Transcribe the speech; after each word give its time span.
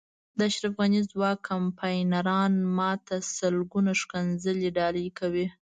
د 0.37 0.39
اشرف 0.49 0.73
غني 0.79 1.01
ځوان 1.11 1.35
کمپاینران 1.49 2.51
ما 2.77 2.91
ته 3.07 3.15
سلګونه 3.37 3.91
ښکنځلې 4.01 4.69
ډالۍ 4.77 5.07
کوي. 5.19 5.47